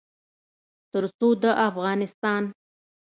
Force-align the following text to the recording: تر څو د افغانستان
تر 0.91 1.03
څو 1.17 1.27
د 1.41 1.43
افغانستان 1.67 2.43